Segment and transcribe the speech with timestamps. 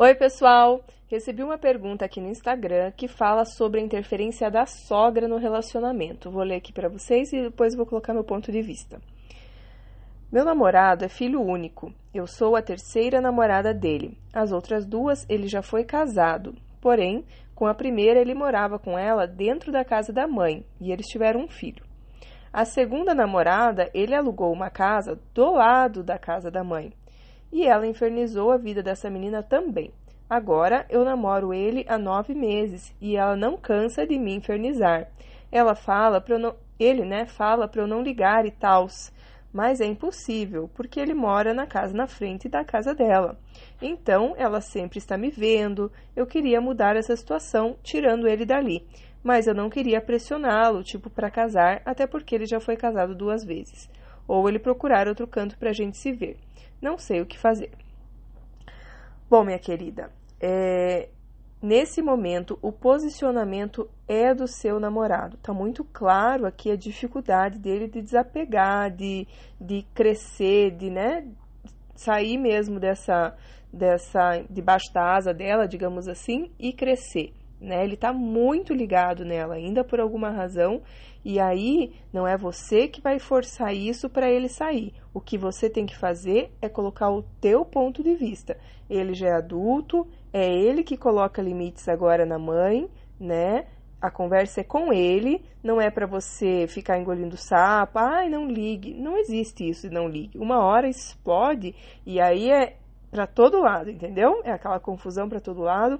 [0.00, 0.80] Oi, pessoal!
[1.08, 6.30] Recebi uma pergunta aqui no Instagram que fala sobre a interferência da sogra no relacionamento.
[6.30, 9.00] Vou ler aqui para vocês e depois vou colocar meu ponto de vista.
[10.30, 11.92] Meu namorado é filho único.
[12.14, 14.16] Eu sou a terceira namorada dele.
[14.32, 16.54] As outras duas ele já foi casado.
[16.80, 21.08] Porém, com a primeira ele morava com ela dentro da casa da mãe e eles
[21.08, 21.82] tiveram um filho.
[22.52, 26.92] A segunda namorada, ele alugou uma casa do lado da casa da mãe.
[27.52, 29.92] E ela infernizou a vida dessa menina também.
[30.28, 35.08] Agora eu namoro ele há nove meses e ela não cansa de me infernizar.
[35.50, 39.10] Ela fala para não, ele, né, fala para eu não ligar e tals,
[39.50, 43.38] mas é impossível porque ele mora na casa na frente da casa dela.
[43.80, 45.90] Então ela sempre está me vendo.
[46.14, 48.86] Eu queria mudar essa situação, tirando ele dali,
[49.24, 53.42] mas eu não queria pressioná-lo, tipo para casar, até porque ele já foi casado duas
[53.42, 53.88] vezes.
[54.28, 56.36] Ou ele procurar outro canto para a gente se ver.
[56.80, 57.72] Não sei o que fazer.
[59.28, 60.10] Bom, minha querida,
[60.40, 61.08] é,
[61.60, 65.36] nesse momento o posicionamento é do seu namorado.
[65.38, 69.26] Tá muito claro aqui a dificuldade dele de desapegar, de,
[69.60, 71.26] de crescer, de né,
[71.94, 73.36] sair mesmo dessa,
[73.72, 77.32] dessa debaixo da asa dela, digamos assim, e crescer.
[77.60, 77.82] Né?
[77.84, 80.82] Ele está muito ligado nela ainda por alguma razão
[81.24, 84.94] e aí não é você que vai forçar isso para ele sair.
[85.12, 88.56] O que você tem que fazer é colocar o teu ponto de vista.
[88.88, 93.66] Ele já é adulto, é ele que coloca limites agora na mãe, né?
[94.00, 98.94] A conversa é com ele, não é para você ficar engolindo sapo, ai, não ligue.
[98.94, 100.38] Não existe isso, não ligue.
[100.38, 101.74] Uma hora explode
[102.06, 102.76] e aí é
[103.10, 104.40] para todo lado, entendeu?
[104.44, 105.98] É aquela confusão para todo lado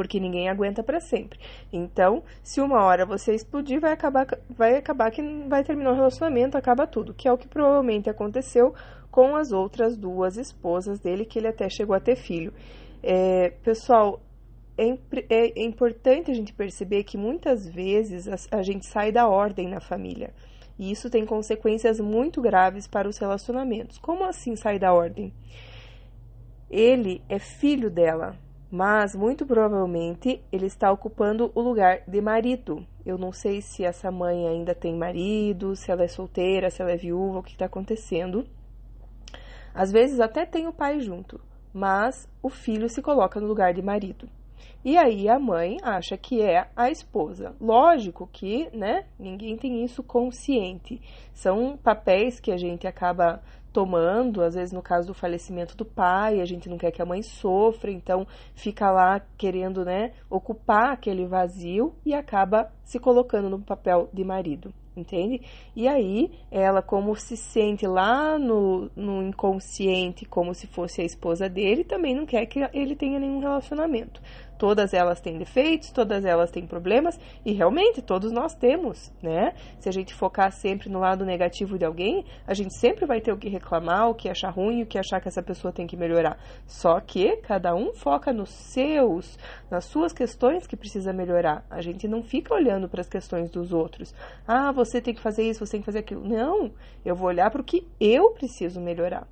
[0.00, 1.38] porque ninguém aguenta para sempre.
[1.70, 6.56] Então, se uma hora você explodir, vai acabar, vai acabar que vai terminar o relacionamento,
[6.56, 8.74] acaba tudo, que é o que provavelmente aconteceu
[9.10, 12.50] com as outras duas esposas dele, que ele até chegou a ter filho.
[13.02, 14.22] É, pessoal,
[14.78, 14.96] é,
[15.28, 20.32] é, importante a gente perceber que muitas vezes a gente sai da ordem na família.
[20.78, 23.98] E isso tem consequências muito graves para os relacionamentos.
[23.98, 25.30] Como assim sai da ordem?
[26.70, 28.34] Ele é filho dela,
[28.70, 32.86] mas muito provavelmente ele está ocupando o lugar de marido.
[33.04, 36.92] Eu não sei se essa mãe ainda tem marido, se ela é solteira, se ela
[36.92, 38.46] é viúva, o que está acontecendo.
[39.74, 41.40] Às vezes até tem o pai junto,
[41.72, 44.28] mas o filho se coloca no lugar de marido.
[44.84, 47.54] E aí a mãe acha que é a esposa.
[47.60, 51.00] Lógico que, né, ninguém tem isso consciente.
[51.34, 53.42] São papéis que a gente acaba
[53.72, 57.06] tomando, às vezes no caso do falecimento do pai, a gente não quer que a
[57.06, 63.60] mãe sofra, então fica lá querendo, né, ocupar aquele vazio e acaba se colocando no
[63.60, 65.42] papel de marido, entende?
[65.74, 71.48] E aí ela, como se sente lá no, no inconsciente, como se fosse a esposa
[71.48, 74.20] dele, também não quer que ele tenha nenhum relacionamento.
[74.60, 79.54] Todas elas têm defeitos, todas elas têm problemas e realmente todos nós temos, né?
[79.78, 83.32] Se a gente focar sempre no lado negativo de alguém, a gente sempre vai ter
[83.32, 85.96] o que reclamar, o que achar ruim, o que achar que essa pessoa tem que
[85.96, 86.38] melhorar.
[86.66, 89.38] Só que cada um foca nos seus,
[89.70, 91.64] nas suas questões que precisa melhorar.
[91.70, 94.14] A gente não fica olhando para as questões dos outros.
[94.46, 96.22] Ah, você tem que fazer isso, você tem que fazer aquilo.
[96.22, 96.70] Não,
[97.02, 99.26] eu vou olhar para o que eu preciso melhorar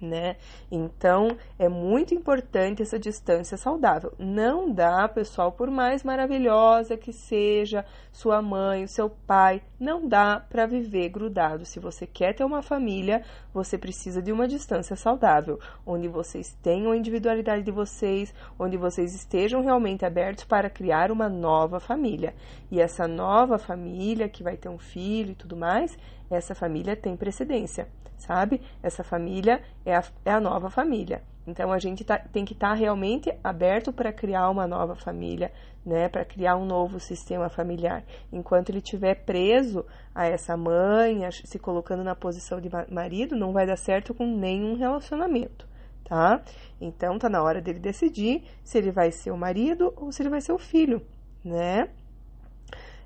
[0.00, 0.36] né?
[0.70, 4.12] Então, é muito importante essa distância saudável.
[4.18, 10.66] Não dá, pessoal, por mais maravilhosa que seja sua mãe, seu pai, não dá para
[10.66, 11.64] viver grudado.
[11.64, 16.92] Se você quer ter uma família, você precisa de uma distância saudável, onde vocês tenham
[16.92, 22.34] a individualidade de vocês, onde vocês estejam realmente abertos para criar uma nova família.
[22.70, 25.96] E essa nova família que vai ter um filho e tudo mais,
[26.30, 28.60] essa família tem precedência, sabe?
[28.82, 31.22] Essa família é a, é a nova família.
[31.46, 35.50] Então a gente tá, tem que estar tá realmente aberto para criar uma nova família,
[35.84, 36.08] né?
[36.08, 38.04] Para criar um novo sistema familiar.
[38.32, 43.66] Enquanto ele estiver preso a essa mãe, se colocando na posição de marido, não vai
[43.66, 45.66] dar certo com nenhum relacionamento,
[46.04, 46.42] tá?
[46.80, 50.30] Então tá na hora dele decidir se ele vai ser o marido ou se ele
[50.30, 51.02] vai ser o filho,
[51.44, 51.88] né?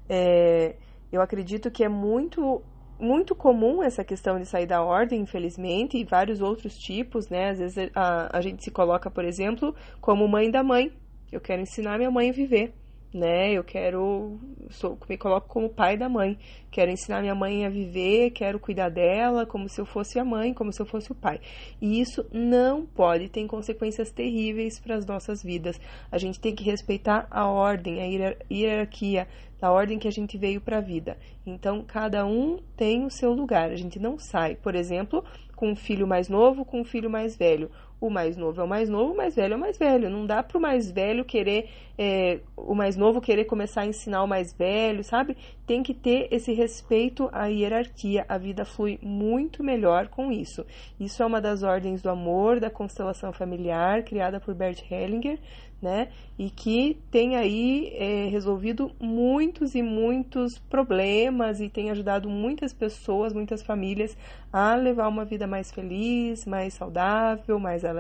[0.09, 0.75] É,
[1.11, 2.63] eu acredito que é muito
[3.05, 7.51] muito comum essa questão de sair da ordem, infelizmente, e vários outros tipos, né?
[7.51, 10.93] Às vezes a, a gente se coloca, por exemplo, como mãe da mãe.
[11.31, 12.75] Eu quero ensinar minha mãe a viver,
[13.15, 13.53] né?
[13.53, 14.41] Eu quero,
[14.71, 16.37] sou, me coloco como pai da mãe.
[16.69, 20.53] Quero ensinar minha mãe a viver, quero cuidar dela como se eu fosse a mãe,
[20.53, 21.41] como se eu fosse o pai.
[21.81, 25.81] E isso não pode, tem consequências terríveis para as nossas vidas.
[26.11, 29.29] A gente tem que respeitar a ordem, a hierarquia,
[29.61, 31.17] da ordem que a gente veio para a vida.
[31.47, 33.71] Então, cada um tem o seu lugar.
[33.71, 35.25] A gente não sai, por exemplo,
[35.55, 37.71] com um filho mais novo, com um filho mais velho.
[38.07, 40.11] O mais novo é o mais novo, o mais velho é o mais velho.
[40.11, 44.23] Não dá para o mais velho querer, é, o mais novo querer começar a ensinar
[44.23, 45.39] o mais velho, sabe?
[45.67, 48.27] Tem que ter esse respeito à hierarquia.
[48.29, 50.67] A vida flui muito melhor com isso.
[51.01, 55.39] Isso é uma das ordens do amor, da constelação familiar, criada por Bert Hellinger,
[55.81, 56.09] né?
[56.39, 63.33] E que tem aí é, resolvido muitos e muitos problemas e tem ajudado muitas pessoas,
[63.33, 64.17] muitas famílias
[64.53, 67.94] a levar uma vida mais feliz, mais saudável, mais alegre.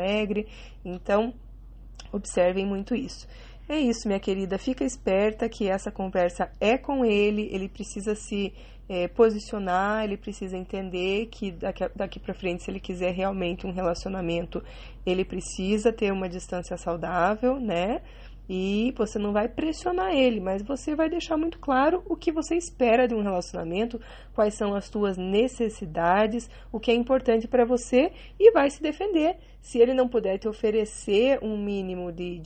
[0.84, 1.32] Então,
[2.12, 3.26] observem muito isso.
[3.68, 4.58] É isso, minha querida.
[4.58, 8.52] Fica esperta que essa conversa é com ele, ele precisa se
[8.88, 13.72] é, posicionar, ele precisa entender que daqui, daqui para frente, se ele quiser realmente um
[13.72, 14.62] relacionamento,
[15.06, 18.02] ele precisa ter uma distância saudável, né?
[18.48, 22.56] E você não vai pressionar ele, mas você vai deixar muito claro o que você
[22.56, 24.00] espera de um relacionamento,
[24.34, 29.36] quais são as suas necessidades, o que é importante para você e vai se defender.
[29.60, 32.38] Se ele não puder te oferecer um mínimo de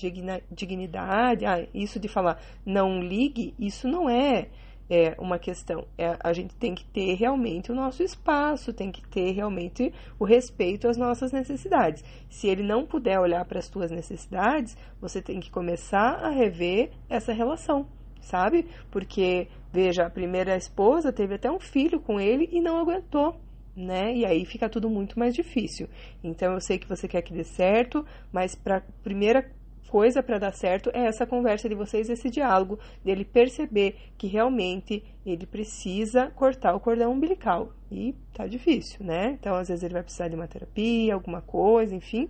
[0.53, 4.49] dignidade, ah, isso de falar não ligue, isso não é
[4.90, 5.87] é uma questão.
[5.96, 10.25] É, a gente tem que ter realmente o nosso espaço, tem que ter realmente o
[10.25, 12.02] respeito às nossas necessidades.
[12.29, 16.90] Se ele não puder olhar para as suas necessidades, você tem que começar a rever
[17.08, 17.87] essa relação,
[18.20, 18.67] sabe?
[18.90, 23.41] Porque, veja, a primeira esposa teve até um filho com ele e não aguentou.
[23.76, 24.12] Né?
[24.12, 25.88] E aí fica tudo muito mais difícil.
[26.25, 29.49] Então eu sei que você quer que dê certo, mas para primeira
[29.88, 35.02] coisa para dar certo é essa conversa de vocês, esse diálogo, dele perceber que realmente
[35.25, 37.73] ele precisa cortar o cordão umbilical.
[37.90, 39.37] E tá difícil, né?
[39.40, 42.29] Então, às vezes, ele vai precisar de uma terapia, alguma coisa, enfim,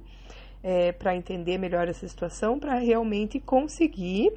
[0.63, 4.33] é, para entender melhor essa situação, para realmente conseguir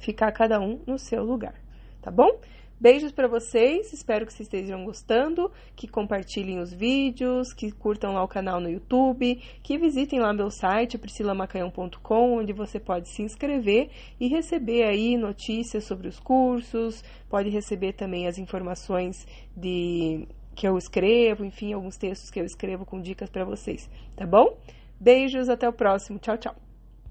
[0.00, 1.54] ficar cada um no seu lugar,
[2.00, 2.40] tá bom?
[2.80, 8.22] Beijos para vocês, espero que vocês estejam gostando, que compartilhem os vídeos, que curtam lá
[8.22, 13.90] o canal no YouTube, que visitem lá meu site priscilamacanhão.com, onde você pode se inscrever
[14.20, 19.26] e receber aí notícias sobre os cursos, pode receber também as informações
[19.56, 24.24] de que eu escrevo, enfim, alguns textos que eu escrevo com dicas para vocês, tá
[24.24, 24.56] bom?
[25.00, 26.18] Beijos, até o próximo.
[26.20, 26.67] Tchau, tchau.